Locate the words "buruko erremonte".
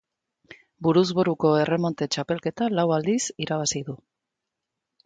1.19-2.09